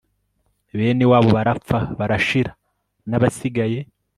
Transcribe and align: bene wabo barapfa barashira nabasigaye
bene 0.77 1.05
wabo 1.11 1.29
barapfa 1.37 1.77
barashira 1.99 2.51
nabasigaye 3.09 3.79